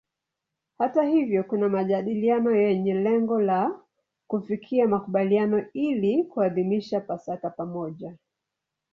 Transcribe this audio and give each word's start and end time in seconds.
Hata 0.77 1.03
hivyo 1.03 1.43
kuna 1.43 1.69
majadiliano 1.69 2.51
yenye 2.51 2.93
lengo 2.93 3.41
la 3.41 3.79
kufikia 4.27 4.87
makubaliano 4.87 5.65
ili 5.73 6.23
kuadhimisha 6.23 7.01
Pasaka 7.01 7.49
pamoja. 7.49 8.17